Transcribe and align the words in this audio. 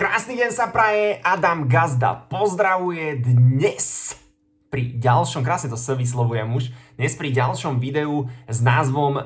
Krásny 0.00 0.32
deň 0.32 0.48
sa 0.48 0.72
praje, 0.72 1.20
Adam 1.20 1.68
Gazda 1.68 2.24
pozdravuje 2.32 3.20
dnes 3.20 4.16
pri 4.72 4.96
ďalšom, 4.96 5.44
krásne 5.44 5.68
to 5.68 5.76
sa 5.76 5.92
vyslovujem 5.92 6.48
už, 6.56 6.72
dnes 6.96 7.12
pri 7.20 7.28
ďalšom 7.28 7.76
videu 7.76 8.24
s 8.48 8.64
názvom 8.64 9.20
uh, 9.20 9.24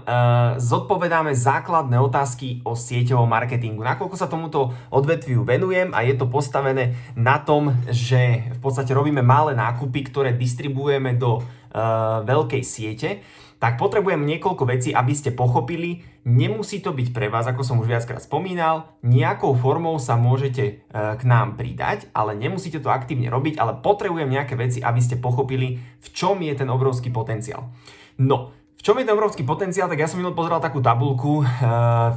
Zodpovedáme 0.59 1.31
základné 1.31 1.95
otázky 2.03 2.59
o 2.67 2.75
sieťovom 2.75 3.31
marketingu. 3.31 3.87
Nakoľko 3.87 4.19
sa 4.19 4.27
tomuto 4.27 4.75
odvetviu 4.91 5.47
venujem 5.47 5.95
a 5.95 6.03
je 6.03 6.19
to 6.19 6.27
postavené 6.27 6.99
na 7.15 7.39
tom, 7.39 7.71
že 7.87 8.51
v 8.51 8.59
podstate 8.59 8.91
robíme 8.91 9.23
malé 9.23 9.55
nákupy, 9.55 10.11
ktoré 10.11 10.35
distribuujeme 10.35 11.15
do 11.15 11.39
uh, 11.39 12.27
veľkej 12.27 12.63
siete, 12.67 13.23
tak 13.65 13.81
potrebujem 13.81 14.29
niekoľko 14.29 14.69
vecí, 14.69 14.93
aby 14.93 15.17
ste 15.17 15.33
pochopili. 15.33 16.05
Nemusí 16.29 16.85
to 16.85 16.93
byť 16.93 17.17
pre 17.17 17.33
vás, 17.33 17.49
ako 17.49 17.65
som 17.65 17.81
už 17.81 17.89
viackrát 17.89 18.21
spomínal, 18.21 18.93
nejakou 19.01 19.57
formou 19.57 19.97
sa 19.97 20.21
môžete 20.21 20.65
e, 20.69 20.73
k 20.93 21.23
nám 21.25 21.57
pridať, 21.57 22.13
ale 22.13 22.37
nemusíte 22.37 22.77
to 22.85 22.93
aktívne 22.93 23.33
robiť, 23.33 23.57
ale 23.57 23.81
potrebujem 23.81 24.29
nejaké 24.29 24.53
veci, 24.61 24.85
aby 24.85 25.01
ste 25.01 25.17
pochopili, 25.17 25.81
v 25.81 26.09
čom 26.13 26.45
je 26.45 26.53
ten 26.53 26.69
obrovský 26.69 27.09
potenciál. 27.09 27.73
No, 28.21 28.53
čom 28.85 29.01
je 29.01 29.09
ten 29.09 29.17
obrovský 29.17 29.49
potenciál, 29.49 29.89
tak 29.89 29.97
ja 29.97 30.05
som 30.05 30.21
minul 30.21 30.37
pozeral 30.37 30.61
takú 30.61 30.85
tabulku 30.85 31.41
uh, 31.41 31.49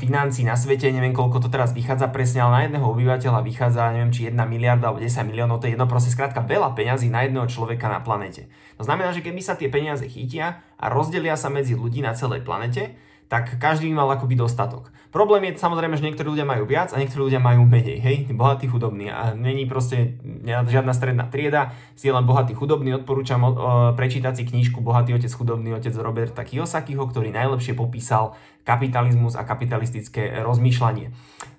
financí 0.04 0.44
na 0.44 0.60
svete, 0.60 0.92
neviem 0.92 1.16
koľko 1.16 1.40
to 1.40 1.48
teraz 1.48 1.72
vychádza 1.72 2.12
presne, 2.12 2.44
ale 2.44 2.52
na 2.52 2.62
jedného 2.68 2.92
obyvateľa 2.92 3.40
vychádza, 3.40 3.96
neviem 3.96 4.12
či 4.12 4.28
1 4.28 4.36
miliarda 4.36 4.92
alebo 4.92 5.00
10 5.00 5.32
miliónov, 5.32 5.64
to 5.64 5.72
je 5.72 5.80
jedno 5.80 5.88
proste 5.88 6.12
skrátka 6.12 6.44
veľa 6.44 6.76
peňazí 6.76 7.08
na 7.08 7.24
jedného 7.24 7.48
človeka 7.48 7.88
na 7.88 8.04
planete. 8.04 8.52
To 8.76 8.84
znamená, 8.84 9.16
že 9.16 9.24
keby 9.24 9.40
sa 9.40 9.56
tie 9.56 9.72
peniaze 9.72 10.04
chytia 10.12 10.60
a 10.78 10.86
rozdelia 10.90 11.36
sa 11.36 11.50
medzi 11.50 11.74
ľudí 11.74 12.00
na 12.06 12.14
celej 12.14 12.46
planete, 12.46 12.96
tak 13.28 13.60
každý 13.60 13.92
mal 13.92 14.08
akoby 14.08 14.40
dostatok. 14.40 14.88
Problém 15.12 15.50
je 15.50 15.60
samozrejme, 15.60 15.96
že 15.96 16.04
niektorí 16.04 16.36
ľudia 16.36 16.48
majú 16.48 16.68
viac 16.68 16.92
a 16.92 17.00
niektorí 17.00 17.32
ľudia 17.32 17.40
majú 17.40 17.64
menej, 17.64 18.00
hej, 18.00 18.18
bohatý, 18.32 18.68
chudobný 18.68 19.08
a 19.12 19.36
není 19.36 19.64
proste 19.68 20.20
žiadna 20.46 20.92
stredná 20.92 21.26
trieda, 21.32 21.76
si 21.96 22.12
len 22.12 22.24
bohatý, 22.28 22.56
chudobný, 22.56 22.96
odporúčam 22.96 23.40
o, 23.44 23.50
o, 23.52 23.54
prečítať 23.96 24.36
si 24.36 24.44
knižku 24.44 24.84
Bohatý 24.84 25.16
otec, 25.16 25.32
chudobný 25.32 25.76
otec 25.76 25.96
Roberta 25.96 26.44
Kiyosakiho, 26.44 27.04
ktorý 27.08 27.32
najlepšie 27.32 27.76
popísal 27.76 28.36
kapitalizmus 28.68 29.40
a 29.40 29.48
kapitalistické 29.48 30.44
rozmýšľanie. 30.44 31.16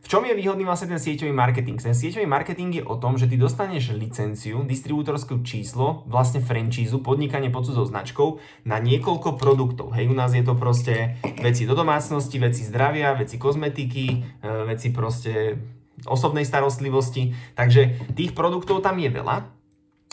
Čom 0.09 0.25
je 0.25 0.33
výhodný 0.33 0.65
vlastne 0.65 0.97
ten 0.97 0.97
sieťový 0.97 1.37
marketing? 1.37 1.77
Ten 1.77 1.93
sieťový 1.93 2.25
marketing 2.25 2.81
je 2.81 2.85
o 2.89 2.97
tom, 2.97 3.21
že 3.21 3.29
ty 3.29 3.37
dostaneš 3.37 3.93
licenciu, 3.93 4.65
distribútorské 4.65 5.37
číslo, 5.45 6.09
vlastne 6.09 6.41
franchízu, 6.41 7.05
podnikanie 7.05 7.53
pod 7.53 7.69
cudzou 7.69 7.85
značkou 7.85 8.41
na 8.65 8.81
niekoľko 8.81 9.37
produktov. 9.37 9.93
Hej, 9.93 10.09
u 10.09 10.17
nás 10.17 10.33
je 10.33 10.41
to 10.41 10.57
proste 10.57 11.21
veci 11.45 11.69
do 11.69 11.77
domácnosti, 11.77 12.41
veci 12.41 12.65
zdravia, 12.65 13.21
veci 13.21 13.37
kozmetiky, 13.37 14.07
e, 14.09 14.17
veci 14.65 14.97
proste 14.97 15.61
osobnej 16.09 16.49
starostlivosti. 16.49 17.37
Takže 17.53 18.09
tých 18.17 18.33
produktov 18.33 18.81
tam 18.81 18.97
je 18.97 19.13
veľa 19.13 19.58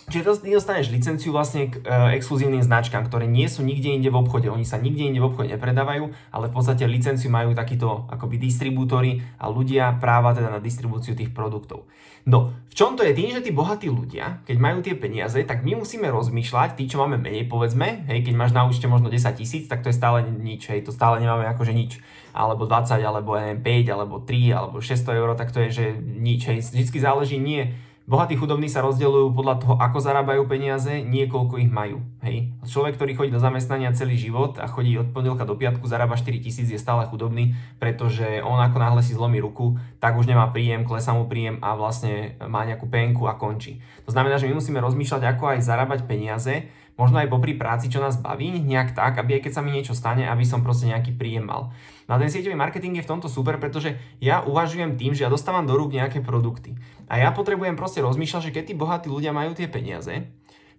Čiže 0.06 0.38
dostaneš 0.38 0.94
licenciu 0.94 1.34
vlastne 1.34 1.73
k 1.73 1.81
e, 1.81 2.22
exkluzívnym 2.22 2.61
značkám, 2.61 3.09
ktoré 3.09 3.25
nie 3.25 3.50
sú 3.50 3.66
nikde 3.66 3.89
inde 3.89 4.14
v 4.14 4.22
obchode. 4.22 4.53
Oni 4.53 4.61
sa 4.61 4.78
nikde 4.78 5.02
inde 5.02 5.17
v 5.17 5.34
obchode 5.34 5.50
nepredávajú, 5.58 6.14
ale 6.30 6.45
v 6.45 6.53
podstate 6.53 6.86
licenciu 6.86 7.34
majú 7.34 7.58
takíto 7.58 8.06
akoby 8.14 8.38
distribútory 8.38 9.26
a 9.42 9.50
ľudia 9.50 9.98
práva 9.98 10.38
teda 10.38 10.53
na 10.53 10.61
distribúciu 10.61 11.17
tých 11.17 11.33
produktov. 11.33 11.89
No, 12.30 12.53
v 12.70 12.73
čom 12.73 12.94
to 12.94 13.06
je 13.06 13.17
tým, 13.17 13.33
že 13.33 13.42
tí 13.42 13.53
bohatí 13.53 13.89
ľudia, 13.89 14.45
keď 14.45 14.58
majú 14.58 14.81
tie 14.81 14.98
peniaze, 14.98 15.38
tak 15.45 15.61
my 15.61 15.78
musíme 15.78 16.09
rozmýšľať, 16.09 16.78
tí, 16.78 16.89
čo 16.89 16.98
máme 17.02 17.22
menej, 17.22 17.45
povedzme, 17.45 18.06
hej, 18.09 18.26
keď 18.26 18.33
máš 18.33 18.53
na 18.53 18.66
účte 18.66 18.89
možno 18.89 19.14
10 19.14 19.30
tisíc, 19.38 19.70
tak 19.70 19.86
to 19.86 19.94
je 19.94 19.98
stále 19.98 20.26
nič, 20.26 20.70
hej, 20.70 20.81
to 20.81 20.89
stále 20.89 21.22
nemáme 21.22 21.45
akože 21.53 21.73
nič 21.73 22.02
alebo 22.36 22.67
20, 22.67 23.00
alebo 23.00 23.39
neviem, 23.39 23.64
5, 23.64 23.95
alebo 23.95 24.20
3, 24.20 24.52
alebo 24.52 24.83
600 24.83 25.08
eur, 25.16 25.30
tak 25.39 25.56
to 25.56 25.64
je, 25.64 25.70
že 25.72 25.86
nič. 25.95 26.52
Hej. 26.52 26.67
Vždycky 26.67 27.00
záleží 27.00 27.39
nie 27.39 27.72
Bohatí 28.06 28.38
chudobní 28.38 28.70
sa 28.70 28.86
rozdeľujú 28.86 29.34
podľa 29.34 29.56
toho, 29.66 29.73
ako 29.81 29.98
zarábajú 29.98 30.45
peniaze, 30.45 31.02
nie 31.02 31.25
koľko 31.25 31.58
ich 31.58 31.73
majú. 31.73 32.06
Hej. 32.22 32.53
Človek, 32.61 33.02
ktorý 33.02 33.17
chodí 33.17 33.31
do 33.34 33.42
zamestnania 33.42 33.98
celý 33.98 34.14
život 34.14 34.61
a 34.61 34.70
chodí 34.70 34.93
od 34.93 35.10
pondelka 35.10 35.42
do 35.42 35.58
piatku, 35.58 35.89
zarába 35.89 36.14
4 36.14 36.38
tisíc, 36.38 36.70
je 36.70 36.77
stále 36.77 37.10
chudobný, 37.10 37.58
pretože 37.82 38.45
on 38.45 38.61
ako 38.61 38.77
náhle 38.77 39.02
si 39.02 39.17
zlomí 39.17 39.42
ruku, 39.42 39.82
tak 39.98 40.21
už 40.21 40.30
nemá 40.30 40.54
príjem, 40.54 40.86
klesá 40.86 41.17
mu 41.17 41.26
príjem 41.26 41.58
a 41.65 41.73
vlastne 41.73 42.38
má 42.45 42.61
nejakú 42.61 42.86
penku 42.86 43.26
a 43.26 43.42
končí. 43.42 43.82
To 44.05 44.14
znamená, 44.14 44.38
že 44.38 44.54
my 44.54 44.61
musíme 44.61 44.77
rozmýšľať, 44.86 45.26
ako 45.26 45.58
aj 45.58 45.65
zarábať 45.65 46.05
peniaze, 46.05 46.70
možno 46.95 47.20
aj 47.20 47.32
popri 47.32 47.56
práci, 47.56 47.92
čo 47.92 48.00
nás 48.00 48.20
baví, 48.20 48.56
nejak 48.60 48.95
tak, 48.95 49.20
aby 49.20 49.39
aj 49.39 49.42
keď 49.48 49.52
sa 49.52 49.61
mi 49.64 49.76
niečo 49.76 49.95
stane, 49.95 50.28
aby 50.28 50.44
som 50.48 50.64
proste 50.64 50.88
nejaký 50.88 51.16
príjem 51.16 51.48
mal. 51.48 51.76
No 52.08 52.16
a 52.16 52.22
ten 52.22 52.32
sieťový 52.32 52.56
marketing 52.56 53.00
je 53.00 53.06
v 53.06 53.11
tomto 53.11 53.28
super, 53.28 53.60
pretože 53.60 54.00
ja 54.23 54.45
uvažujem 54.45 54.95
tým, 54.95 55.11
že 55.11 55.28
ja 55.28 55.30
dostávam 55.32 55.67
do 55.67 55.76
rúk 55.76 55.92
nejaké 55.92 56.23
produkty. 56.23 56.80
A 57.11 57.20
ja 57.20 57.36
potrebujem 57.36 57.76
proste 57.76 58.00
rozmýšľať, 58.00 58.50
že 58.50 58.54
keď 58.56 58.64
tí 58.72 58.73
bohatí 58.73 59.08
ľudia 59.11 59.36
majú 59.36 59.52
tie 59.58 59.67
peniaze, 59.67 60.32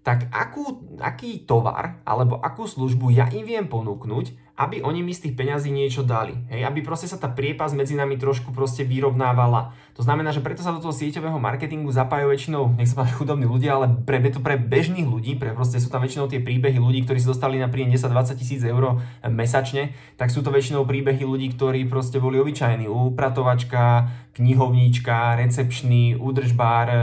tak 0.06 0.31
akú, 0.31 0.87
aký 1.03 1.43
tovar 1.43 1.99
alebo 2.06 2.38
akú 2.38 2.71
službu 2.71 3.10
ja 3.10 3.27
im 3.34 3.43
viem 3.43 3.66
ponúknuť, 3.66 4.45
aby 4.56 4.80
oni 4.80 5.04
mi 5.04 5.12
z 5.12 5.28
tých 5.28 5.36
peňazí 5.36 5.68
niečo 5.68 6.00
dali. 6.00 6.32
Hej, 6.48 6.64
aby 6.64 6.80
proste 6.80 7.04
sa 7.04 7.20
tá 7.20 7.28
priepas 7.28 7.76
medzi 7.76 7.92
nami 7.92 8.16
trošku 8.16 8.56
proste 8.56 8.88
vyrovnávala. 8.88 9.76
To 9.96 10.04
znamená, 10.04 10.32
že 10.32 10.44
preto 10.44 10.60
sa 10.60 10.72
do 10.72 10.80
toho 10.80 10.92
sieťového 10.92 11.36
marketingu 11.40 11.88
zapájajú 11.88 12.28
väčšinou, 12.28 12.64
nech 12.76 12.88
sa 12.88 13.00
povedať 13.00 13.16
chudobní 13.16 13.46
ľudia, 13.48 13.80
ale 13.80 13.86
pre, 14.04 14.20
to 14.28 14.40
pre 14.40 14.60
bežných 14.60 15.08
ľudí, 15.08 15.36
pre 15.40 15.56
proste 15.56 15.80
sú 15.80 15.88
tam 15.88 16.04
väčšinou 16.04 16.28
tie 16.28 16.40
príbehy 16.40 16.76
ľudí, 16.76 17.04
ktorí 17.04 17.20
si 17.20 17.28
dostali 17.28 17.56
na 17.56 17.68
príjem 17.68 17.92
10-20 17.92 18.36
tisíc 18.36 18.60
eur 18.64 19.00
mesačne, 19.24 19.96
tak 20.20 20.32
sú 20.32 20.44
to 20.44 20.52
väčšinou 20.52 20.84
príbehy 20.84 21.24
ľudí, 21.24 21.52
ktorí 21.56 21.88
proste 21.88 22.20
boli 22.20 22.36
obyčajní. 22.40 22.88
Upratovačka, 22.88 24.12
knihovníčka, 24.36 25.40
recepčný, 25.40 26.12
údržbár, 26.20 26.86
e, 26.92 26.98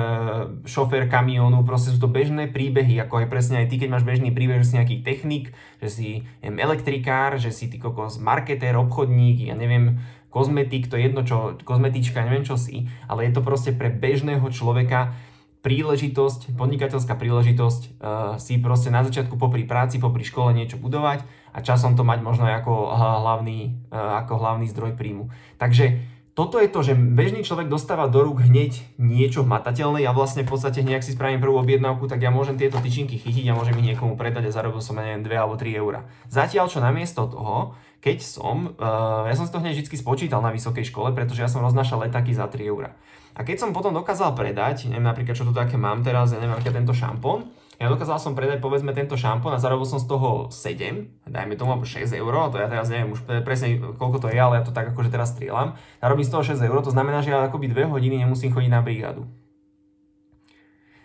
šofér 0.70 1.10
kamionu, 1.10 1.66
proste 1.66 1.90
sú 1.90 1.98
to 1.98 2.06
bežné 2.06 2.46
príbehy, 2.46 3.02
ako 3.02 3.26
aj 3.26 3.28
presne 3.34 3.66
aj 3.66 3.74
ty, 3.74 3.82
keď 3.82 3.90
máš 3.90 4.06
bežný 4.06 4.30
príbeh, 4.30 4.62
že 4.62 4.70
si 4.70 4.78
nejaký 4.78 5.02
technik, 5.02 5.50
že 5.82 5.90
si 5.90 6.10
elektrikár, 6.46 7.42
že 7.44 7.52
si 7.52 7.68
ty 7.68 7.76
kokos 7.76 8.24
marketér, 8.24 8.80
obchodník, 8.80 9.52
ja 9.52 9.56
neviem, 9.60 10.00
kozmetik, 10.32 10.88
to 10.88 10.96
je 10.96 11.12
jedno 11.12 11.22
čo, 11.28 11.60
kozmetička, 11.62 12.24
neviem 12.24 12.48
čo 12.48 12.58
si, 12.58 12.90
ale 13.06 13.28
je 13.28 13.38
to 13.38 13.46
proste 13.46 13.76
pre 13.76 13.92
bežného 13.92 14.48
človeka 14.50 15.14
príležitosť, 15.64 16.60
podnikateľská 16.60 17.16
príležitosť 17.16 17.82
uh, 17.82 17.92
si 18.36 18.60
proste 18.60 18.92
na 18.92 19.00
začiatku 19.08 19.40
popri 19.40 19.64
práci, 19.64 19.96
popri 19.96 20.28
škole 20.28 20.52
niečo 20.52 20.76
budovať 20.76 21.24
a 21.56 21.64
časom 21.64 21.96
to 21.96 22.04
mať 22.04 22.20
možno 22.20 22.52
ako 22.52 22.92
hlavný, 22.92 23.88
uh, 23.88 24.20
ako 24.26 24.44
hlavný 24.44 24.68
zdroj 24.68 25.00
príjmu. 25.00 25.32
Takže 25.56 26.13
toto 26.34 26.58
je 26.58 26.66
to, 26.66 26.82
že 26.82 26.98
bežný 26.98 27.46
človek 27.46 27.70
dostáva 27.70 28.10
do 28.10 28.26
rúk 28.26 28.42
hneď 28.42 28.82
niečo 28.98 29.46
matateľné, 29.46 30.02
ja 30.02 30.18
vlastne 30.18 30.42
v 30.42 30.50
podstate 30.50 30.82
nejak 30.82 31.06
si 31.06 31.14
spravím 31.14 31.38
prvú 31.38 31.62
objednávku, 31.62 32.10
tak 32.10 32.26
ja 32.26 32.34
môžem 32.34 32.58
tieto 32.58 32.82
tyčinky 32.82 33.22
chytiť 33.22 33.54
a 33.54 33.58
môžem 33.58 33.78
ich 33.78 33.94
niekomu 33.94 34.18
predať 34.18 34.50
a 34.50 34.56
zarobil 34.56 34.82
som, 34.82 34.98
neviem, 34.98 35.22
2 35.22 35.30
alebo 35.30 35.54
3 35.54 35.78
eurá. 35.78 36.10
Zatiaľ, 36.34 36.74
čo 36.74 36.82
namiesto 36.82 37.30
toho, 37.30 37.78
keď 38.02 38.18
som, 38.26 38.74
uh, 38.82 39.30
ja 39.30 39.36
som 39.38 39.46
si 39.46 39.54
to 39.54 39.62
hneď 39.62 39.78
vždy 39.86 39.94
spočítal 39.94 40.42
na 40.42 40.50
vysokej 40.50 40.90
škole, 40.90 41.14
pretože 41.14 41.46
ja 41.46 41.48
som 41.48 41.62
roznášal 41.62 42.10
letáky 42.10 42.34
za 42.34 42.50
3 42.50 42.66
eurá. 42.66 42.98
A 43.38 43.46
keď 43.46 43.66
som 43.66 43.70
potom 43.70 43.94
dokázal 43.94 44.34
predať, 44.34 44.90
neviem 44.90 45.06
napríklad, 45.06 45.38
čo 45.38 45.46
tu 45.46 45.54
také 45.54 45.78
mám 45.78 46.02
teraz, 46.02 46.34
ja 46.34 46.42
neviem, 46.42 46.58
aké 46.58 46.74
tento 46.74 46.98
šampón, 46.98 47.54
ja 47.82 47.90
dokázal 47.90 48.22
som 48.22 48.38
predať 48.38 48.62
povedzme 48.62 48.94
tento 48.94 49.18
šampón 49.18 49.54
a 49.54 49.62
zarobil 49.62 49.86
som 49.90 49.98
z 49.98 50.06
toho 50.06 50.50
7, 50.54 51.30
dajme 51.30 51.54
tomu 51.58 51.74
alebo 51.74 51.86
6 51.86 52.06
eur, 52.14 52.34
to 52.54 52.58
ja 52.62 52.70
teraz 52.70 52.90
neviem 52.94 53.14
už 53.14 53.26
presne 53.46 53.82
koľko 53.98 54.18
to 54.24 54.28
je, 54.30 54.38
ale 54.38 54.62
ja 54.62 54.64
to 54.64 54.76
tak 54.76 54.94
akože 54.94 55.10
teraz 55.10 55.34
strieľam. 55.34 55.78
Zarobím 56.00 56.26
z 56.26 56.34
toho 56.34 56.44
6 56.46 56.62
eur, 56.62 56.78
to 56.86 56.94
znamená, 56.94 57.26
že 57.26 57.34
ja 57.34 57.46
akoby 57.46 57.70
2 57.70 57.90
hodiny 57.90 58.22
nemusím 58.22 58.54
chodiť 58.54 58.72
na 58.72 58.82
brigádu. 58.86 59.26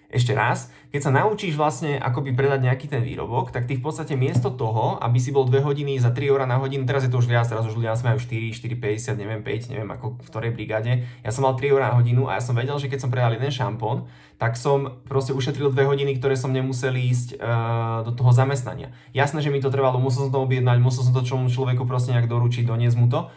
Ešte 0.08 0.32
raz, 0.32 0.72
keď 0.88 1.00
sa 1.04 1.12
naučíš 1.12 1.52
vlastne 1.52 2.00
akoby 2.00 2.32
predať 2.32 2.64
nejaký 2.64 2.88
ten 2.88 3.04
výrobok, 3.04 3.52
tak 3.52 3.68
ty 3.68 3.76
v 3.76 3.84
podstate 3.84 4.16
miesto 4.16 4.48
toho, 4.48 4.96
aby 5.04 5.20
si 5.20 5.28
bol 5.36 5.44
2 5.44 5.60
hodiny 5.60 6.00
za 6.00 6.16
3 6.16 6.32
eur 6.32 6.40
na 6.48 6.56
hodinu, 6.56 6.88
teraz 6.88 7.04
je 7.04 7.12
to 7.12 7.20
už 7.20 7.28
viac, 7.28 7.44
teraz 7.44 7.68
už 7.68 7.76
ľudia 7.76 7.92
majú 8.00 8.16
4, 8.16 8.56
4, 8.56 8.72
50, 9.04 9.20
neviem 9.20 9.44
5, 9.44 9.68
neviem 9.68 9.90
ako 9.92 10.16
v 10.16 10.28
ktorej 10.32 10.56
brigáde. 10.56 11.04
Ja 11.20 11.28
som 11.28 11.44
mal 11.44 11.60
3 11.60 11.76
eur 11.76 11.84
na 11.84 11.92
hodinu 11.92 12.24
a 12.24 12.40
ja 12.40 12.42
som 12.42 12.56
vedel, 12.56 12.80
že 12.80 12.88
keď 12.88 13.04
som 13.04 13.12
predal 13.12 13.36
jeden 13.36 13.52
šampón, 13.52 14.08
tak 14.40 14.56
som 14.56 14.96
proste 15.04 15.36
ušetril 15.36 15.76
2 15.76 15.76
hodiny, 15.76 16.16
ktoré 16.16 16.40
som 16.40 16.56
nemusel 16.56 16.96
ísť 16.96 17.36
uh, 17.36 18.00
do 18.08 18.16
toho 18.16 18.32
zamestnania. 18.32 18.96
Jasné, 19.12 19.44
že 19.44 19.52
mi 19.52 19.60
to 19.60 19.68
trvalo, 19.68 20.00
musel 20.00 20.24
som 20.24 20.32
to 20.32 20.40
objednať, 20.40 20.80
musel 20.80 21.04
som 21.04 21.12
to 21.12 21.20
čomu 21.20 21.52
človeku 21.52 21.84
proste 21.84 22.16
nejak 22.16 22.32
doručiť, 22.32 22.64
doniesť 22.64 22.96
mu 22.96 23.12
to, 23.12 23.28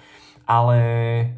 ale 0.51 0.77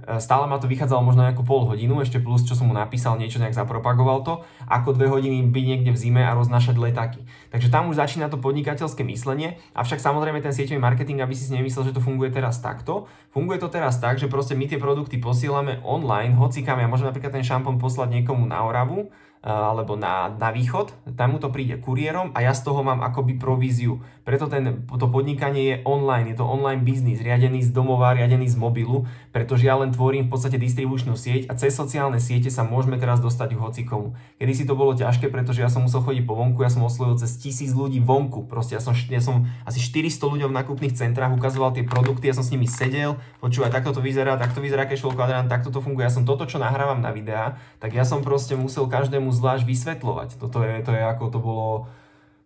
e, 0.10 0.18
stále 0.18 0.50
ma 0.50 0.57
to 0.57 0.65
vychádzalo 0.65 1.06
možno 1.06 1.21
nejakú 1.21 1.45
pol 1.45 1.69
hodinu, 1.69 2.01
ešte 2.01 2.18
plus, 2.18 2.42
čo 2.42 2.57
som 2.57 2.65
mu 2.65 2.74
napísal, 2.74 3.21
niečo 3.21 3.38
nejak 3.38 3.54
zapropagoval 3.54 4.25
to, 4.25 4.42
ako 4.65 4.98
dve 4.98 5.06
hodiny 5.06 5.45
byť 5.54 5.65
niekde 5.69 5.94
v 5.94 6.01
zime 6.01 6.25
a 6.25 6.33
roznášať 6.33 6.81
letáky. 6.81 7.21
Takže 7.54 7.69
tam 7.69 7.94
už 7.94 8.01
začína 8.01 8.33
to 8.33 8.42
podnikateľské 8.42 9.06
myslenie, 9.06 9.62
avšak 9.77 10.01
samozrejme 10.01 10.42
ten 10.42 10.50
sieťový 10.50 10.81
marketing, 10.81 11.21
aby 11.21 11.38
si 11.38 11.45
si 11.45 11.54
nemyslel, 11.54 11.94
že 11.94 11.94
to 11.94 12.01
funguje 12.01 12.33
teraz 12.33 12.57
takto. 12.57 13.06
Funguje 13.30 13.62
to 13.62 13.69
teraz 13.69 14.01
tak, 14.01 14.18
že 14.18 14.25
proste 14.25 14.57
my 14.57 14.65
tie 14.65 14.81
produkty 14.81 15.21
posielame 15.21 15.77
online, 15.86 16.33
hocikam, 16.33 16.81
ja 16.81 16.89
môžem 16.89 17.06
napríklad 17.06 17.38
ten 17.38 17.45
šampón 17.45 17.77
poslať 17.77 18.18
niekomu 18.18 18.50
na 18.50 18.65
Oravu, 18.65 19.13
alebo 19.43 19.99
na, 19.99 20.31
na 20.39 20.55
východ, 20.55 20.95
tam 21.19 21.35
mu 21.35 21.37
to 21.37 21.51
príde 21.51 21.75
kuriérom 21.75 22.31
a 22.31 22.39
ja 22.39 22.55
z 22.55 22.63
toho 22.63 22.79
mám 22.79 23.03
akoby 23.03 23.35
províziu. 23.35 23.99
Preto 24.23 24.47
ten, 24.47 24.87
to 24.87 25.11
podnikanie 25.11 25.63
je 25.67 25.75
online, 25.83 26.31
je 26.31 26.39
to 26.39 26.47
online 26.47 26.79
biznis, 26.87 27.19
riadený 27.19 27.59
z 27.59 27.75
domova, 27.75 28.15
riadený 28.15 28.47
z 28.47 28.55
mobilu, 28.55 29.03
pretože 29.35 29.67
ja 29.67 29.75
len 29.75 29.91
tvorím 29.91 30.31
v 30.31 30.31
podstate 30.31 30.55
distribučnú 30.55 31.19
sieť 31.19 31.51
a 31.51 31.59
cez 31.59 31.75
sociálne 31.75 32.23
siete 32.23 32.47
sa 32.47 32.63
môžeme 32.63 32.95
teraz 32.95 33.19
dostať 33.19 33.51
k 33.51 33.59
hocikomu. 33.59 34.15
Kedy 34.39 34.53
si 34.55 34.63
to 34.63 34.79
bolo 34.79 34.95
ťažké, 34.95 35.27
pretože 35.27 35.59
ja 35.59 35.67
som 35.67 35.83
musel 35.83 35.99
chodiť 35.99 36.23
po 36.23 36.39
vonku, 36.39 36.63
ja 36.63 36.71
som 36.71 36.87
oslovil 36.87 37.19
cez 37.19 37.35
tisíc 37.35 37.75
ľudí 37.75 37.99
vonku, 37.99 38.47
proste 38.47 38.79
ja 38.79 38.81
som, 38.81 38.95
ja 38.95 39.19
som 39.19 39.43
asi 39.67 39.83
400 39.83 40.23
ľuďom 40.23 40.55
v 40.55 40.57
nákupných 40.63 40.95
centrách 40.95 41.35
ukazoval 41.35 41.75
tie 41.75 41.83
produkty, 41.83 42.31
ja 42.31 42.35
som 42.39 42.47
s 42.47 42.53
nimi 42.55 42.63
sedel, 42.63 43.19
počúvaj, 43.43 43.75
takto 43.75 43.91
to 43.91 43.99
vyzerá, 43.99 44.39
takto 44.39 44.63
vyzerá 44.63 44.87
cashflow 44.87 45.11
kvadrant, 45.11 45.51
takto 45.51 45.67
to 45.67 45.83
funguje, 45.83 46.07
ja 46.07 46.15
som 46.15 46.23
toto, 46.23 46.47
čo 46.47 46.63
nahrávam 46.63 47.03
na 47.03 47.11
videá, 47.11 47.59
tak 47.83 47.91
ja 47.91 48.07
som 48.07 48.23
proste 48.23 48.55
musel 48.55 48.87
každému 48.87 49.32
zvlášť 49.33 49.65
vysvetľovať. 49.65 50.30
Toto 50.38 50.62
je, 50.62 50.74
to 50.85 50.94
je 50.94 51.03
ako 51.03 51.25
to 51.33 51.39
bolo, 51.41 51.69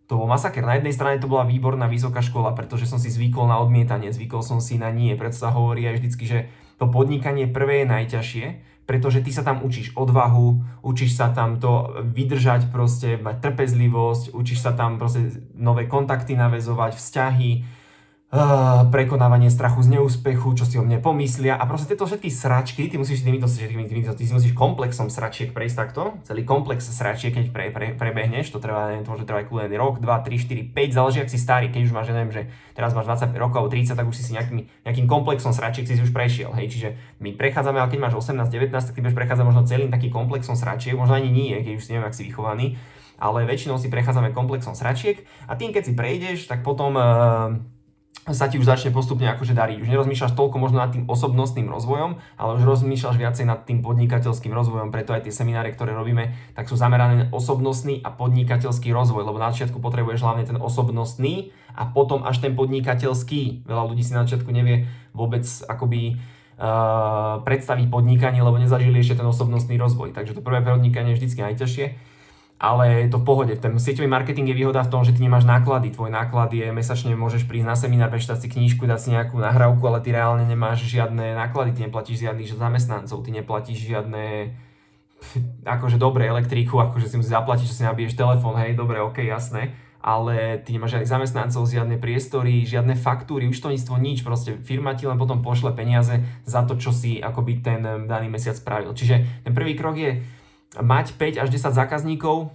to 0.08 0.16
bol 0.16 0.24
masaker. 0.24 0.64
Na 0.64 0.80
jednej 0.80 0.96
strane 0.96 1.20
to 1.20 1.28
bola 1.28 1.44
výborná 1.44 1.86
vysoká 1.86 2.24
škola, 2.24 2.56
pretože 2.56 2.88
som 2.88 2.96
si 2.96 3.12
zvykol 3.12 3.46
na 3.46 3.60
odmietanie, 3.60 4.08
zvykol 4.08 4.40
som 4.40 4.58
si 4.58 4.80
na 4.80 4.88
nie. 4.88 5.12
Preto 5.14 5.36
sa 5.36 5.52
hovorí 5.52 5.84
aj 5.84 6.00
vždycky, 6.00 6.24
že 6.24 6.38
to 6.80 6.88
podnikanie 6.88 7.44
prvé 7.44 7.84
je 7.84 7.92
najťažšie, 7.92 8.46
pretože 8.88 9.20
ty 9.20 9.30
sa 9.36 9.44
tam 9.44 9.60
učíš 9.60 9.92
odvahu, 9.92 10.64
učíš 10.80 11.20
sa 11.20 11.28
tam 11.28 11.60
to 11.60 11.92
vydržať 12.08 12.72
proste, 12.72 13.20
mať 13.20 13.44
trpezlivosť, 13.44 14.32
učíš 14.32 14.64
sa 14.64 14.72
tam 14.72 14.96
proste 14.96 15.44
nové 15.52 15.84
kontakty 15.84 16.32
navezovať, 16.32 16.96
vzťahy, 16.96 17.77
prekonávanie 18.92 19.48
strachu 19.48 19.80
z 19.80 19.96
neúspechu, 19.96 20.52
čo 20.52 20.68
si 20.68 20.76
o 20.76 20.84
mne 20.84 21.00
pomyslia. 21.00 21.56
A 21.56 21.64
proste 21.64 21.96
tieto 21.96 22.04
všetky 22.04 22.28
sračky, 22.28 22.84
ty 22.84 23.00
musíš 23.00 23.24
týmito, 23.24 23.48
týmito, 23.48 23.88
týmito, 23.88 24.12
ty 24.12 24.28
si 24.28 24.36
musíš 24.36 24.52
komplexom 24.52 25.08
sračiek 25.08 25.56
prejsť 25.56 25.76
takto, 25.80 26.12
celý 26.28 26.44
komplex 26.44 26.92
sračiek, 26.92 27.32
keď 27.32 27.46
pre, 27.48 27.72
pre, 27.72 27.96
prebehneš, 27.96 28.52
to 28.52 28.60
trvá, 28.60 28.92
neviem, 28.92 29.08
to 29.08 29.16
môže 29.16 29.24
trvať 29.24 29.48
kľudne 29.48 29.72
rok, 29.80 30.04
2, 30.04 30.04
3, 30.04 30.44
4, 30.44 30.76
5, 30.76 30.92
záleží, 30.92 31.18
ak 31.24 31.32
si 31.32 31.40
starý, 31.40 31.72
keď 31.72 31.88
už 31.88 31.92
máš, 31.96 32.12
neviem, 32.12 32.28
že 32.28 32.42
teraz 32.76 32.92
máš 32.92 33.08
25 33.08 33.32
rokov 33.40 33.56
alebo 33.64 33.72
30, 33.72 33.96
tak 33.96 34.04
už 34.04 34.16
si 34.20 34.24
si 34.28 34.36
nejakým, 34.36 34.60
nejakým 34.84 35.06
komplexom 35.08 35.56
sračiek 35.56 35.88
si, 35.88 35.96
si 35.96 36.04
už 36.04 36.12
prešiel, 36.12 36.52
hej, 36.52 36.68
čiže 36.68 36.88
my 37.24 37.32
prechádzame, 37.32 37.80
ale 37.80 37.88
keď 37.88 38.12
máš 38.12 38.28
18, 38.28 38.44
19, 38.44 38.68
tak 38.76 38.92
ty 38.92 39.00
budeš 39.00 39.16
prechádzať 39.16 39.44
možno 39.48 39.64
celým 39.64 39.88
takým 39.88 40.12
komplexom 40.12 40.52
sračiek, 40.52 40.92
možno 40.92 41.16
ani 41.16 41.32
nie, 41.32 41.56
keď 41.64 41.80
už 41.80 41.84
si 41.88 41.96
neviem, 41.96 42.04
ak 42.04 42.12
si 42.12 42.28
vychovaný, 42.28 42.76
ale 43.16 43.48
väčšinou 43.48 43.80
si 43.80 43.88
prechádzame 43.88 44.36
komplexom 44.36 44.76
sračiek 44.76 45.24
a 45.48 45.56
tým, 45.56 45.72
keď 45.72 45.82
si 45.88 45.92
prejdeš, 45.96 46.44
tak 46.44 46.60
potom 46.60 46.92
uh, 46.94 47.56
sa 48.32 48.48
ti 48.48 48.60
už 48.60 48.68
začne 48.68 48.92
postupne 48.92 49.24
akože 49.28 49.56
dariť. 49.56 49.80
Už 49.80 49.88
nerozmýšľaš 49.88 50.36
toľko 50.36 50.56
možno 50.60 50.80
nad 50.82 50.92
tým 50.92 51.08
osobnostným 51.08 51.68
rozvojom, 51.68 52.20
ale 52.36 52.50
už 52.60 52.62
rozmýšľaš 52.64 53.16
viacej 53.16 53.44
nad 53.48 53.64
tým 53.64 53.80
podnikateľským 53.80 54.52
rozvojom, 54.52 54.92
preto 54.92 55.16
aj 55.16 55.28
tie 55.28 55.32
semináre, 55.32 55.72
ktoré 55.72 55.96
robíme, 55.96 56.36
tak 56.52 56.68
sú 56.68 56.76
zamerané 56.76 57.14
na 57.14 57.26
osobnostný 57.32 58.04
a 58.04 58.12
podnikateľský 58.12 58.92
rozvoj, 58.92 59.24
lebo 59.24 59.40
na 59.40 59.52
začiatku 59.52 59.80
potrebuješ 59.80 60.20
hlavne 60.24 60.44
ten 60.44 60.58
osobnostný 60.60 61.54
a 61.72 61.88
potom 61.88 62.26
až 62.26 62.42
ten 62.42 62.52
podnikateľský. 62.52 63.64
Veľa 63.64 63.84
ľudí 63.88 64.02
si 64.04 64.12
na 64.12 64.26
začiatku 64.26 64.50
nevie 64.50 64.90
vôbec 65.16 65.46
akoby 65.66 66.18
uh, 66.58 67.40
predstaviť 67.42 67.86
podnikanie, 67.88 68.44
lebo 68.44 68.58
nezažili 68.58 69.00
ešte 69.00 69.22
ten 69.22 69.28
osobnostný 69.28 69.78
rozvoj. 69.78 70.12
Takže 70.12 70.36
to 70.36 70.44
prvé 70.44 70.60
podnikanie 70.60 71.14
je 71.14 71.24
vždy 71.24 71.54
najťažšie 71.54 72.17
ale 72.58 73.06
je 73.06 73.08
to 73.14 73.22
v 73.22 73.26
pohode. 73.26 73.54
Ten 73.54 73.78
sieťový 73.78 74.10
marketing 74.10 74.50
je 74.50 74.58
výhoda 74.58 74.82
v 74.82 74.90
tom, 74.90 75.06
že 75.06 75.14
ty 75.14 75.22
nemáš 75.22 75.46
náklady. 75.46 75.94
Tvoj 75.94 76.10
náklad 76.10 76.50
je 76.50 76.74
mesačne, 76.74 77.14
môžeš 77.14 77.46
prísť 77.46 77.66
na 77.70 77.78
seminár, 77.78 78.10
prečítať 78.10 78.42
si 78.42 78.50
knížku, 78.50 78.82
dať 78.82 78.98
si 78.98 79.08
nejakú 79.14 79.38
nahrávku, 79.38 79.82
ale 79.86 80.02
ty 80.02 80.10
reálne 80.10 80.42
nemáš 80.42 80.82
žiadne 80.90 81.38
náklady, 81.38 81.78
ty 81.78 81.86
neplatíš 81.86 82.26
žiadnych 82.26 82.50
zamestnancov, 82.50 83.22
ty 83.22 83.30
neplatíš 83.30 83.78
žiadne 83.78 84.58
akože 85.66 85.98
dobre 85.98 86.26
elektriku, 86.26 86.82
akože 86.82 87.10
si 87.10 87.18
musíš 87.18 87.34
zaplatiť, 87.34 87.66
že 87.66 87.76
si 87.78 87.82
nabiješ 87.86 88.14
telefón, 88.18 88.54
hej, 88.58 88.78
dobre, 88.78 89.02
ok, 89.02 89.18
jasné, 89.26 89.74
ale 89.98 90.62
ty 90.62 90.74
nemáš 90.74 90.94
žiadnych 90.94 91.10
zamestnancov, 91.10 91.66
žiadne 91.66 91.98
priestory, 91.98 92.62
žiadne 92.62 92.94
faktúry, 92.94 93.50
účtovníctvo, 93.50 93.94
nič, 93.98 94.22
proste 94.22 94.58
firma 94.62 94.94
ti 94.94 95.10
len 95.10 95.18
potom 95.18 95.42
pošle 95.42 95.74
peniaze 95.74 96.22
za 96.46 96.62
to, 96.62 96.78
čo 96.78 96.94
si 96.94 97.18
akoby 97.18 97.62
ten 97.62 97.82
daný 97.82 98.30
mesiac 98.30 98.54
spravil. 98.54 98.94
Čiže 98.94 99.42
ten 99.42 99.52
prvý 99.54 99.74
krok 99.74 99.98
je 99.98 100.22
mať 100.76 101.16
5 101.16 101.40
až 101.40 101.48
10 101.48 101.72
zákazníkov, 101.72 102.52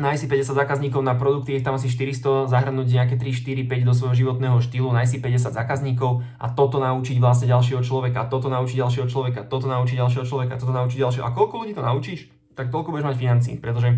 nájsť 0.00 0.20
si 0.20 0.26
50 0.28 0.56
zákazníkov 0.56 1.00
na 1.04 1.12
produkty, 1.12 1.56
je 1.56 1.64
tam 1.64 1.76
asi 1.76 1.92
400, 1.92 2.48
zahrnúť 2.48 2.88
nejaké 2.88 3.14
3, 3.20 3.68
4, 3.68 3.68
5 3.68 3.88
do 3.88 3.92
svojho 3.92 4.16
životného 4.16 4.56
štýlu, 4.64 4.88
nájsť 4.92 5.12
si 5.12 5.18
50 5.20 5.52
zákazníkov 5.60 6.24
a 6.40 6.46
toto 6.52 6.80
naučiť 6.80 7.16
vlastne 7.20 7.52
ďalšieho 7.52 7.84
človeka, 7.84 8.24
toto 8.32 8.48
naučiť 8.48 8.76
ďalšieho 8.80 9.06
človeka, 9.08 9.40
toto 9.44 9.68
naučiť 9.68 9.96
ďalšieho 10.00 10.24
človeka, 10.24 10.56
toto 10.56 10.72
naučiť 10.72 10.98
ďalšieho. 11.00 11.24
A 11.24 11.30
koľko 11.36 11.54
ľudí 11.64 11.72
to 11.76 11.84
naučíš, 11.84 12.32
tak 12.56 12.72
toľko 12.72 12.96
budeš 12.96 13.12
mať 13.12 13.16
financí, 13.20 13.52
pretože 13.60 13.88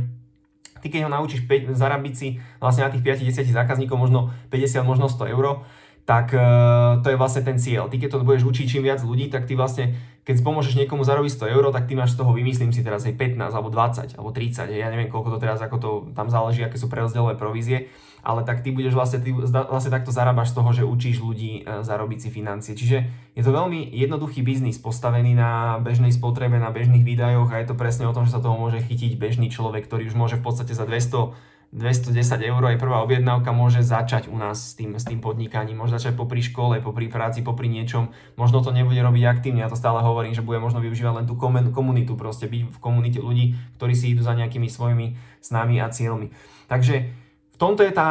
ty 0.83 0.91
keď 0.91 1.07
ho 1.07 1.11
naučíš 1.15 1.47
5, 1.47 1.79
zarábiť 1.79 2.15
si 2.19 2.43
vlastne 2.59 2.87
na 2.87 2.91
tých 2.91 3.07
5-10 3.07 3.55
zákazníkov 3.55 3.95
možno 3.95 4.35
50, 4.51 4.83
možno 4.83 5.07
100 5.07 5.35
eur, 5.35 5.63
tak 6.03 6.35
uh, 6.35 6.99
to 7.07 7.15
je 7.15 7.17
vlastne 7.19 7.47
ten 7.47 7.63
cieľ. 7.63 7.87
Ty 7.87 7.97
keď 8.03 8.09
to 8.11 8.27
budeš 8.27 8.43
učiť 8.43 8.67
čím 8.67 8.83
viac 8.83 8.99
ľudí, 9.07 9.31
tak 9.31 9.47
ty 9.47 9.55
vlastne, 9.55 9.95
keď 10.27 10.43
pomôžeš 10.43 10.75
niekomu 10.75 11.07
zarobiť 11.07 11.31
100 11.31 11.55
eur, 11.55 11.65
tak 11.71 11.87
ty 11.87 11.95
máš 11.95 12.19
z 12.19 12.23
toho, 12.23 12.35
vymyslím 12.35 12.75
si 12.75 12.83
teraz 12.83 13.07
aj 13.07 13.15
15, 13.15 13.39
alebo 13.39 13.71
20, 13.71 14.19
alebo 14.19 14.31
30, 14.35 14.67
ja 14.75 14.91
neviem 14.91 15.07
koľko 15.07 15.39
to 15.39 15.39
teraz, 15.39 15.63
ako 15.63 15.77
to 15.79 15.91
tam 16.19 16.27
záleží, 16.27 16.67
aké 16.67 16.75
sú 16.75 16.91
prerozdelové 16.91 17.39
provízie, 17.39 17.87
ale 18.23 18.43
tak 18.43 18.67
ty 18.67 18.75
budeš 18.75 18.99
vlastne, 18.99 19.23
ty 19.23 19.31
vlastne 19.35 19.95
takto 19.95 20.11
zarábaš 20.11 20.51
z 20.51 20.57
toho, 20.59 20.71
že 20.75 20.83
učíš 20.83 21.23
ľudí 21.23 21.63
uh, 21.63 21.87
zarobiť 21.87 22.19
si 22.19 22.29
financie. 22.35 22.75
Čiže 22.75 22.99
je 23.39 23.43
to 23.47 23.55
veľmi 23.55 23.95
jednoduchý 23.95 24.43
biznis, 24.43 24.83
postavený 24.83 25.39
na 25.39 25.79
bežnej 25.79 26.11
spotrebe, 26.11 26.59
na 26.59 26.75
bežných 26.75 27.07
výdajoch 27.07 27.55
a 27.55 27.63
je 27.63 27.71
to 27.71 27.79
presne 27.79 28.11
o 28.11 28.15
tom, 28.15 28.27
že 28.27 28.35
sa 28.35 28.43
toho 28.43 28.59
môže 28.59 28.83
chytiť 28.83 29.15
bežný 29.15 29.55
človek, 29.55 29.87
ktorý 29.87 30.11
už 30.11 30.19
môže 30.19 30.35
v 30.35 30.51
podstate 30.51 30.75
za 30.75 30.83
200 30.83 31.52
210 31.73 32.13
eur 32.53 32.63
je 32.69 32.77
prvá 32.77 33.01
objednávka, 33.01 33.49
môže 33.49 33.81
začať 33.81 34.29
u 34.29 34.37
nás 34.37 34.61
s 34.61 34.73
tým, 34.77 34.93
s 34.93 35.09
tým 35.09 35.25
podnikaním, 35.25 35.81
môže 35.81 35.97
začať 35.97 36.21
popri 36.21 36.45
škole, 36.45 36.85
popri 36.85 37.09
práci, 37.09 37.41
popri 37.41 37.73
niečom, 37.73 38.13
možno 38.37 38.61
to 38.61 38.77
nebude 38.77 39.01
robiť 39.01 39.25
aktívne, 39.25 39.65
ja 39.65 39.73
to 39.73 39.81
stále 39.81 40.05
hovorím, 40.05 40.37
že 40.37 40.45
bude 40.45 40.61
možno 40.61 40.85
využívať 40.85 41.25
len 41.25 41.27
tú 41.27 41.33
komunitu, 41.73 42.13
proste 42.13 42.45
byť 42.45 42.77
v 42.77 42.79
komunite 42.79 43.25
ľudí, 43.25 43.57
ktorí 43.81 43.97
si 43.97 44.13
idú 44.13 44.21
za 44.21 44.37
nejakými 44.37 44.69
svojimi 44.69 45.17
snami 45.41 45.81
a 45.81 45.89
cieľmi. 45.89 46.29
Takže 46.69 47.09
v 47.53 47.57
tomto 47.57 47.89
je 47.89 47.93
tá 47.97 48.09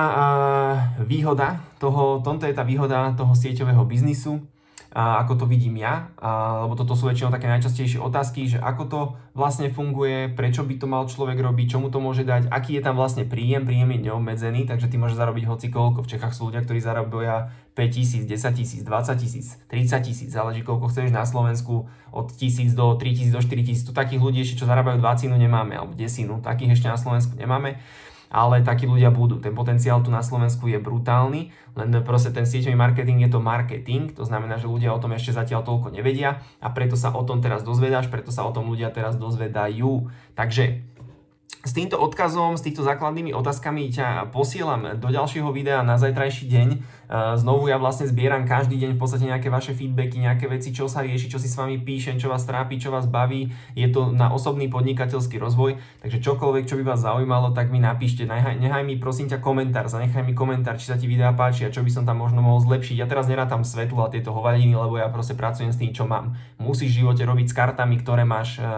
výhoda 0.98 1.62
toho, 1.78 2.18
tomto 2.26 2.50
je 2.50 2.58
tá 2.58 2.66
výhoda 2.66 3.14
toho 3.14 3.38
sieťového 3.38 3.86
biznisu, 3.86 4.42
ako 4.92 5.40
to 5.40 5.46
vidím 5.48 5.80
ja, 5.80 6.12
lebo 6.68 6.76
toto 6.76 7.00
sú 7.00 7.08
väčšinou 7.08 7.32
také 7.32 7.48
najčastejšie 7.48 8.04
otázky, 8.04 8.44
že 8.52 8.60
ako 8.60 8.84
to 8.92 9.00
vlastne 9.32 9.72
funguje, 9.72 10.28
prečo 10.36 10.68
by 10.68 10.76
to 10.76 10.84
mal 10.84 11.08
človek 11.08 11.40
robiť, 11.40 11.68
čo 11.72 11.78
mu 11.80 11.88
to 11.88 12.04
môže 12.04 12.28
dať, 12.28 12.52
aký 12.52 12.76
je 12.76 12.84
tam 12.84 13.00
vlastne 13.00 13.24
príjem, 13.24 13.64
príjem 13.64 13.88
je 13.96 14.12
neobmedzený, 14.12 14.68
takže 14.68 14.92
ty 14.92 15.00
môžeš 15.00 15.16
zarobiť 15.16 15.48
hoci 15.48 15.72
koľko. 15.72 16.04
V 16.04 16.12
Čechách 16.12 16.36
sú 16.36 16.52
ľudia, 16.52 16.68
ktorí 16.68 16.84
zarobia 16.84 17.56
5 17.80 17.88
tisíc, 17.88 18.28
10 18.28 18.52
tisíc, 18.52 18.84
20 18.84 19.16
tisíc, 19.16 19.56
30 19.72 20.04
tisíc, 20.04 20.28
záleží 20.28 20.60
koľko 20.60 20.92
chceš 20.92 21.16
na 21.16 21.24
Slovensku, 21.24 21.88
od 22.12 22.28
tisíc 22.36 22.76
do 22.76 23.00
3 23.00 23.16
tisíc 23.16 23.32
do 23.32 23.40
4 23.40 23.64
tisíc. 23.64 23.88
Tu 23.88 23.96
takých 23.96 24.20
ľudí 24.20 24.44
ešte, 24.44 24.60
čo 24.60 24.68
zarábajú 24.68 25.00
20 25.00 25.32
nemáme, 25.32 25.80
alebo 25.80 25.96
desinu, 25.96 26.44
takých 26.44 26.76
ešte 26.76 26.92
na 26.92 27.00
Slovensku 27.00 27.40
nemáme 27.40 27.80
ale 28.32 28.64
takí 28.64 28.88
ľudia 28.88 29.12
budú. 29.12 29.44
Ten 29.44 29.52
potenciál 29.52 30.00
tu 30.00 30.10
na 30.10 30.24
Slovensku 30.24 30.72
je 30.72 30.80
brutálny, 30.80 31.52
len 31.76 31.90
proste 32.08 32.32
ten 32.32 32.48
sieťový 32.48 32.74
marketing 32.80 33.28
je 33.28 33.30
to 33.36 33.44
marketing, 33.44 34.16
to 34.16 34.24
znamená, 34.24 34.56
že 34.56 34.72
ľudia 34.72 34.96
o 34.96 35.00
tom 35.04 35.12
ešte 35.12 35.36
zatiaľ 35.36 35.68
toľko 35.68 35.92
nevedia 35.92 36.40
a 36.64 36.72
preto 36.72 36.96
sa 36.96 37.12
o 37.12 37.22
tom 37.28 37.44
teraz 37.44 37.68
dozvedáš, 37.68 38.08
preto 38.08 38.32
sa 38.32 38.48
o 38.48 38.56
tom 38.56 38.72
ľudia 38.72 38.90
teraz 38.90 39.20
dozvedajú. 39.20 40.08
Takže 40.32 40.91
s 41.62 41.78
týmto 41.78 42.02
odkazom, 42.02 42.58
s 42.58 42.66
týmito 42.66 42.82
základnými 42.82 43.38
otázkami 43.38 43.94
ťa 43.94 44.34
posielam 44.34 44.98
do 44.98 45.14
ďalšieho 45.14 45.46
videa 45.54 45.86
na 45.86 46.02
zajtrajší 46.02 46.50
deň. 46.50 46.68
E, 46.74 46.78
znovu 47.38 47.70
ja 47.70 47.78
vlastne 47.78 48.10
zbieram 48.10 48.50
každý 48.50 48.82
deň 48.82 48.98
v 48.98 49.00
podstate 49.00 49.30
nejaké 49.30 49.54
vaše 49.54 49.78
feedbacky, 49.78 50.26
nejaké 50.26 50.50
veci, 50.50 50.74
čo 50.74 50.90
sa 50.90 51.06
rieši, 51.06 51.30
čo 51.30 51.38
si 51.38 51.46
s 51.46 51.54
vami 51.54 51.78
píšem, 51.78 52.18
čo 52.18 52.34
vás 52.34 52.50
trápi, 52.50 52.82
čo 52.82 52.90
vás 52.90 53.06
baví. 53.06 53.54
Je 53.78 53.86
to 53.94 54.10
na 54.10 54.34
osobný 54.34 54.74
podnikateľský 54.74 55.38
rozvoj, 55.38 55.78
takže 56.02 56.18
čokoľvek, 56.26 56.66
čo 56.66 56.82
by 56.82 56.84
vás 56.98 57.06
zaujímalo, 57.06 57.54
tak 57.54 57.70
mi 57.70 57.78
napíšte. 57.78 58.26
Nechaj, 58.26 58.58
nechaj 58.58 58.82
mi 58.82 58.98
prosím 58.98 59.30
ťa 59.30 59.38
komentár, 59.38 59.86
zanechaj 59.86 60.26
mi 60.26 60.34
komentár, 60.34 60.82
či 60.82 60.90
sa 60.90 60.98
ti 60.98 61.06
videa 61.06 61.30
páči 61.38 61.70
a 61.70 61.74
čo 61.74 61.86
by 61.86 61.94
som 61.94 62.10
tam 62.10 62.26
možno 62.26 62.42
mohol 62.42 62.58
zlepšiť. 62.66 62.98
Ja 62.98 63.06
teraz 63.06 63.30
nerátam 63.30 63.62
svetlo 63.62 64.02
a 64.02 64.10
tieto 64.10 64.34
hovadiny, 64.34 64.74
lebo 64.74 64.98
ja 64.98 65.14
proste 65.14 65.38
pracujem 65.38 65.70
s 65.70 65.78
tým, 65.78 65.94
čo 65.94 66.10
mám. 66.10 66.34
Musíš 66.58 66.98
v 66.98 67.06
živote 67.06 67.22
robiť 67.22 67.54
s 67.54 67.54
kartami, 67.54 68.02
ktoré 68.02 68.26
máš, 68.26 68.58
e, 68.58 68.74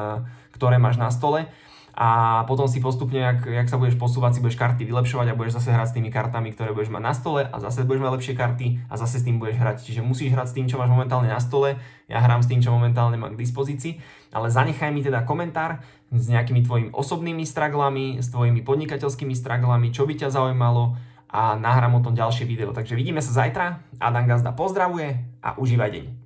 ktoré 0.51 0.83
máš 0.83 0.99
na 0.99 1.07
stole 1.07 1.47
a 1.93 2.41
potom 2.49 2.65
si 2.65 2.81
postupne, 2.81 3.21
jak, 3.21 3.45
jak 3.45 3.69
sa 3.69 3.77
budeš 3.77 4.01
posúvať, 4.01 4.37
si 4.37 4.41
budeš 4.41 4.57
karty 4.57 4.81
vylepšovať 4.81 5.29
a 5.29 5.37
budeš 5.37 5.61
zase 5.61 5.77
hrať 5.77 5.87
s 5.93 5.95
tými 5.95 6.09
kartami, 6.09 6.49
ktoré 6.49 6.73
budeš 6.73 6.89
mať 6.89 7.03
na 7.05 7.13
stole 7.13 7.45
a 7.45 7.55
zase 7.61 7.85
budeš 7.85 8.01
mať 8.01 8.11
lepšie 8.17 8.33
karty 8.33 8.67
a 8.89 8.97
zase 8.97 9.21
s 9.21 9.25
tým 9.29 9.37
budeš 9.37 9.61
hrať. 9.61 9.77
Čiže 9.85 10.01
musíš 10.01 10.33
hrať 10.33 10.47
s 10.49 10.55
tým, 10.57 10.65
čo 10.65 10.81
máš 10.81 10.89
momentálne 10.89 11.29
na 11.29 11.37
stole, 11.37 11.77
ja 12.09 12.17
hrám 12.17 12.41
s 12.41 12.49
tým, 12.49 12.65
čo 12.65 12.73
momentálne 12.73 13.13
mám 13.13 13.37
k 13.37 13.41
dispozícii, 13.45 14.01
ale 14.33 14.49
zanechaj 14.49 14.89
mi 14.89 15.05
teda 15.05 15.21
komentár 15.21 15.85
s 16.09 16.25
nejakými 16.33 16.65
tvojimi 16.65 16.89
osobnými 16.89 17.45
straglami, 17.45 18.17
s 18.17 18.33
tvojimi 18.33 18.65
podnikateľskými 18.65 19.37
straglami, 19.37 19.93
čo 19.93 20.09
by 20.09 20.17
ťa 20.17 20.33
zaujímalo 20.33 20.97
a 21.29 21.53
nahrám 21.57 21.97
o 21.97 22.03
tom 22.05 22.17
ďalšie 22.17 22.49
video. 22.49 22.73
Takže 22.73 22.97
vidíme 22.97 23.21
sa 23.21 23.33
zajtra, 23.45 23.85
Adam 24.01 24.25
Gazda 24.25 24.49
pozdravuje 24.53 25.21
a 25.45 25.57
užívaj 25.61 25.93
deň. 25.93 26.22